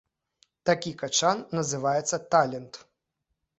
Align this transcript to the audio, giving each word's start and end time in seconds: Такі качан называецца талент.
Такі 0.69 0.93
качан 1.01 1.45
называецца 1.59 2.21
талент. 2.35 2.83